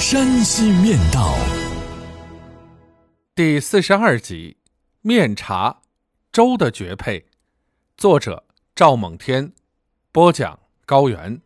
[0.00, 1.36] 山西面道》
[3.34, 4.56] 第四十二集：
[5.02, 5.82] 面茶
[6.32, 7.22] 粥的绝配。
[7.98, 8.42] 作者：
[8.74, 9.52] 赵猛天，
[10.10, 11.38] 播讲：高原。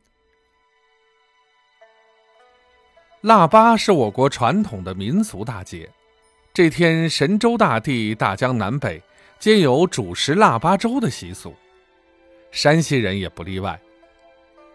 [3.23, 5.91] 腊八是我国传统的民俗大节，
[6.53, 9.03] 这天神州大地、大江南北
[9.41, 11.53] 皆有主食腊八粥的习俗，
[12.53, 13.77] 山西人也不例外。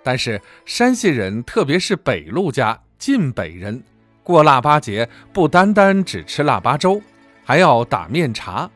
[0.01, 3.83] 但是山西人，特别是北陆家晋北人，
[4.23, 7.01] 过腊八节不单单只吃腊八粥，
[7.43, 8.69] 还要打面茶，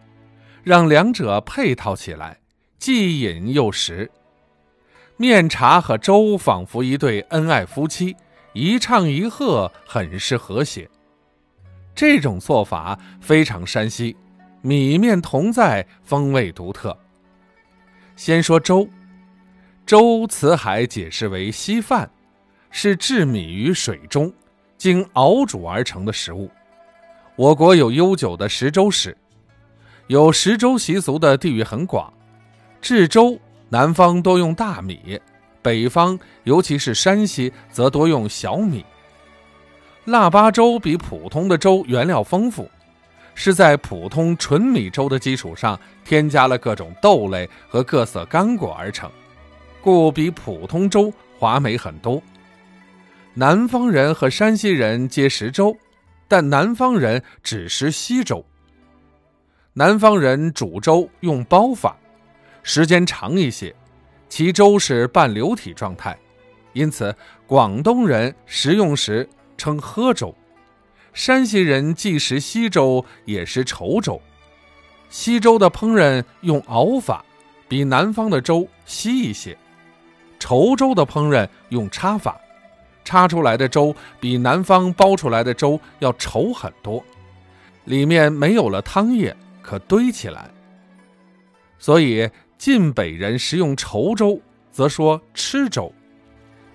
[0.64, 2.40] 让两者配套起来，
[2.78, 4.12] 既饮又食。
[5.16, 8.16] 面茶和粥仿佛一对恩爱夫妻，
[8.54, 10.90] 一唱一和，很是和谐。
[11.96, 14.18] 这种做法非常山西，
[14.62, 16.98] 米面同在，风味独特。
[18.16, 18.90] 先说粥。
[19.86, 22.10] 粥辞海解释为稀饭，
[22.72, 24.32] 是制米于水中，
[24.78, 26.50] 经熬煮而成的食物。
[27.36, 29.16] 我国有悠久的食粥史，
[30.08, 32.12] 有食粥习俗的地域很广。
[32.82, 35.20] 制粥，南方多用大米，
[35.62, 38.86] 北方尤其是山西则多用小米。
[40.06, 42.70] 腊八粥比普通的粥原料丰富，
[43.36, 49.12] 是在普通纯米粥的基础上添加了各种豆类和各色干果而成。
[49.84, 52.24] 故比普通粥华美很多。
[53.34, 55.76] 南方人和山西人皆食粥，
[56.26, 58.46] 但南方人只食稀粥。
[59.74, 61.98] 南方人煮粥用煲法，
[62.64, 63.76] 时间长一些，
[64.30, 66.18] 其粥是半流体状态，
[66.72, 67.14] 因此
[67.46, 69.28] 广东人食用时
[69.58, 70.34] 称喝粥。
[71.12, 74.22] 山西人既食稀粥，也食稠粥。
[75.10, 77.26] 稀粥的烹饪用熬法，
[77.68, 79.58] 比南方的粥稀一些。
[80.44, 82.38] 稠粥的烹饪用叉法，
[83.06, 87.02] 叉出来的粥比南方煲出来的粥要稠很多，
[87.86, 90.50] 里面没有了汤液可堆起来。
[91.80, 95.94] 所以晋北人食用稠粥，则说吃粥。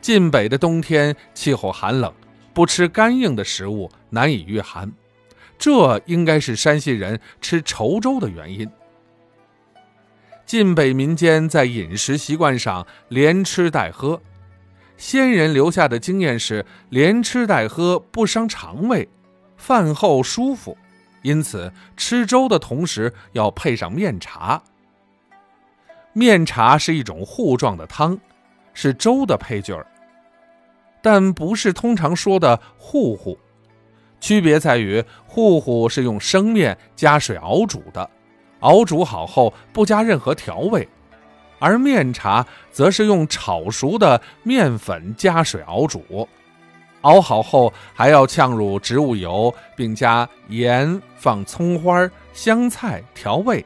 [0.00, 2.10] 晋北的冬天气候寒冷，
[2.54, 4.90] 不吃干硬的食物难以御寒，
[5.58, 8.66] 这应该是山西人吃稠粥的原因。
[10.48, 14.18] 晋北民间在饮食习惯上连吃带喝，
[14.96, 19.06] 先人留下的经验是连吃带喝不伤肠胃，
[19.58, 20.74] 饭后舒服，
[21.20, 24.62] 因此吃粥的同时要配上面茶。
[26.14, 28.18] 面茶是一种糊状的汤，
[28.72, 29.86] 是粥的配角儿，
[31.02, 33.38] 但不是通常说的糊糊，
[34.18, 38.08] 区别在于糊糊是用生面加水熬煮的。
[38.60, 40.88] 熬煮好后不加任何调味，
[41.58, 46.28] 而面茶则是用炒熟的面粉加水熬煮，
[47.02, 53.64] 熬好后还要呛入植物油，并加盐、放葱花、香菜调味。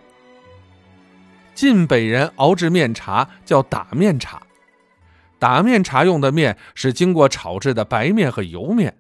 [1.55, 4.43] 晋北人熬制面茶叫打面茶，
[5.39, 8.95] 打面茶用的面是经过炒制的白面和油面，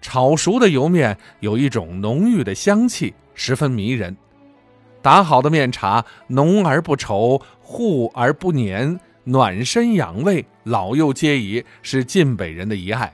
[0.00, 4.16] 炒熟的油面有一种浓郁的香气，十分迷人。
[5.08, 13.10] 打好的面茶浓而不稠，糊而不黏，暖身养胃，老幼皆宜，是晋北人的遗爱。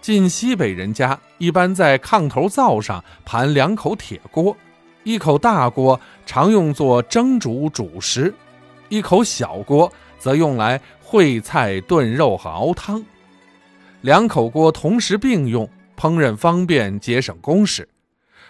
[0.00, 4.56] 晋西北人家一般在炕头灶上盘两口铁锅，
[5.02, 8.32] 一口大锅常用作蒸煮主食，
[8.88, 13.04] 一口小锅则用来烩菜、炖肉和熬汤。
[14.00, 15.68] 两口锅同时并用，
[15.98, 17.86] 烹饪方便，节省工时。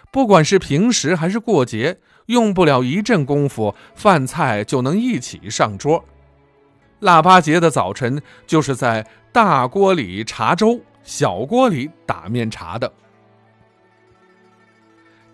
[0.09, 1.97] 不管是平时还是过节。
[2.29, 6.03] 用不了一阵功夫，饭菜就能一起上桌。
[6.99, 12.91] 腊八节的早晨，就是在大锅里茶粥，小锅里打面茶的。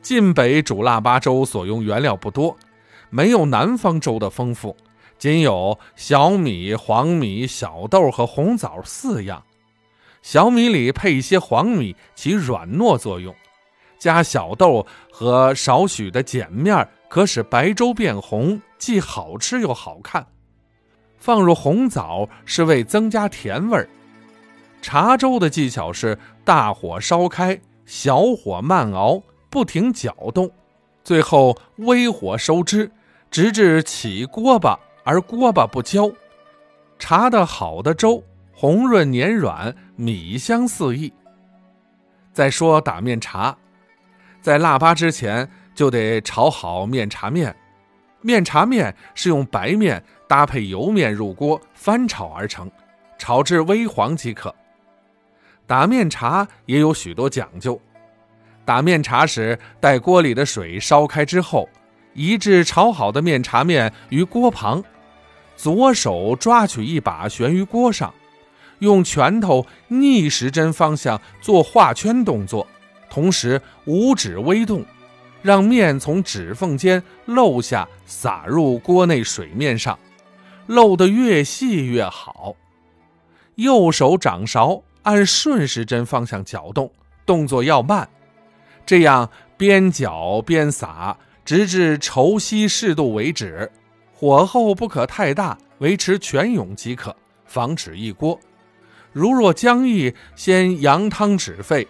[0.02, 2.56] 晋北煮腊八粥所用原料不多，
[3.10, 4.78] 没有南方粥的丰富，
[5.18, 9.44] 仅有小米、黄米、小豆和红枣四样。
[10.22, 13.36] 小米里配一些黄米，起软糯作用。
[13.98, 20.26] 加小豆和少许的碱面，可使白粥变红，既好吃又好看。
[21.18, 23.90] 放入红枣是为增加甜味儿。
[24.82, 30.52] 茶粥的技巧是大火烧开，小火慢熬，不停搅动，
[31.04, 32.92] 最后微火收汁，
[33.32, 36.12] 直至起锅巴而锅巴不焦。
[37.00, 41.12] 茶的好的粥，红润黏软，米香四溢。
[42.32, 43.58] 再说打面茶，
[44.46, 47.56] 在腊八之前就得炒好面茶面。
[48.22, 52.70] 面茶面是用白面搭配油面入锅翻炒而成，
[53.18, 54.54] 炒至微黄即可。
[55.66, 57.82] 打面茶也有许多讲究。
[58.64, 61.68] 打面茶时，待锅里的水烧开之后，
[62.14, 64.84] 移至炒好的面茶面于锅旁，
[65.56, 68.14] 左手抓取一把悬于锅上。
[68.78, 72.68] 用拳头逆时针方向做画圈动作，
[73.10, 74.86] 同时五指微动，
[75.42, 79.98] 让面从指缝间漏下，洒入锅内水面上，
[80.68, 82.56] 漏得越细越好。
[83.56, 86.92] 右手掌勺按顺时针方向搅动，
[87.26, 88.10] 动作要慢，
[88.86, 93.72] 这样边搅边撒，直至稠稀适度为止。
[94.14, 97.16] 火候不可太大，维持全涌即可，
[97.46, 98.40] 防止溢锅。
[99.14, 101.88] 如若僵硬，先扬汤止沸，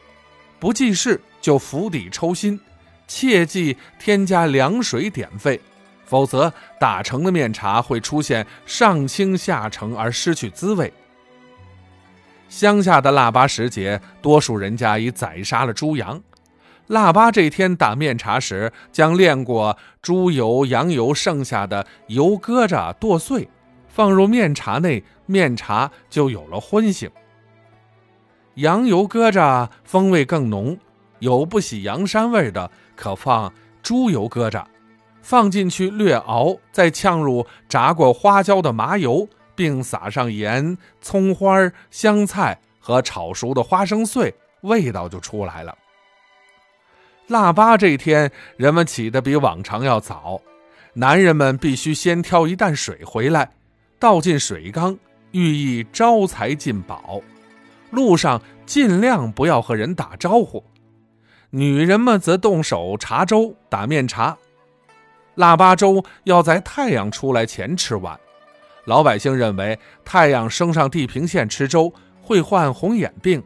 [0.66, 2.60] 不济事就釜底抽薪，
[3.06, 5.62] 切忌添加凉水点沸，
[6.06, 10.92] 否则打成的面茶会出现上清下沉而失去滋味。
[12.50, 16.20] 乡下的腊八时节，多数人家已宰杀了猪羊，
[16.88, 23.48] 腊八这天打面茶时，将炼过猪油、羊油剩下的油疙瘩剁碎。
[23.88, 27.08] 放入面茶内，面茶就有了荤性。
[28.56, 30.78] 羊油疙瘩风味更浓，
[31.20, 33.54] 有不喜羊膻味的，可放
[33.84, 34.64] 猪油疙瘩，
[35.22, 45.78] 放进去略熬，再呛入炸过花椒的麻油，并撒上盐、葱花、香菜和炒熟的花生碎，味道就出来了。
[47.28, 50.40] 腊八这天，人们起得比往常要早，
[50.94, 53.52] 男人们必须先挑一担水回来。
[53.98, 54.98] 倒进水缸，
[55.32, 57.20] 寓意招财进宝。
[57.96, 60.64] 路上尽量不要和人打招呼。
[61.50, 64.38] 女人们则动手茶粥、打面茶。
[65.36, 68.20] 腊八粥要在太阳出来前吃完。
[68.86, 73.42] 老百姓认为，太阳升上地平线吃粥会患红眼病。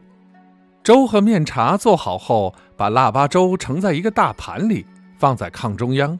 [0.82, 4.84] 粥和面茶做好后，把腊八粥盛在一个大盘里，
[5.18, 6.18] 放在炕中央。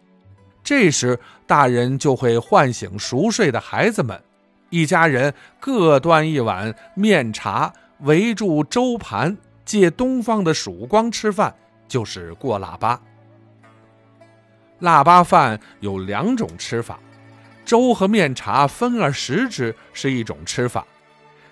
[0.63, 4.21] 这时，大人就会唤醒熟睡的孩子们。
[4.69, 11.55] 一家人各端一碗面茶，围住粥盘，借东方的曙光吃饭，
[11.87, 13.01] 就是过腊八。
[14.79, 16.99] 腊八饭有两种吃法，
[17.65, 20.87] 粥和面茶分而食之是一种吃法，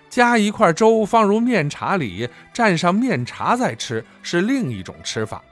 [0.09, 5.43] 加一块粥放入面茶里，蘸上面茶再吃是另一种吃法。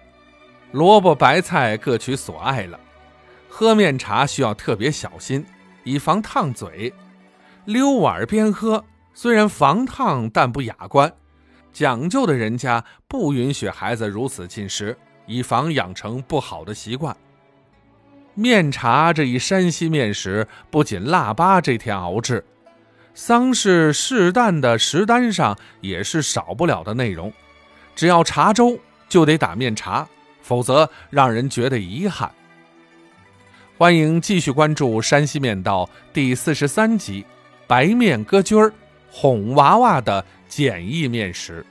[0.72, 2.80] 萝卜白菜各取所爱了。
[3.48, 5.46] 喝面茶需要特别小心，
[5.84, 6.92] 以防烫嘴。
[7.66, 8.84] 溜碗边喝，
[9.20, 11.12] 虽然防烫，但不雅观。
[11.74, 17.18] 讲究的人家不允许孩子如此进食，以防养成不好的习惯。
[18.36, 22.46] 面茶这一山西面食，不仅腊八这天熬制，
[23.16, 27.34] 丧事事旦的食单上也是少不了的内容。
[27.96, 28.78] 只要茶粥，
[29.10, 30.08] 就得打面茶，
[30.44, 32.32] 否则让人觉得遗憾。
[33.80, 37.26] 欢迎继续关注《山西面道》第四十三集。
[37.66, 38.72] 白面歌军儿
[39.10, 41.66] 哄娃娃的简易面食。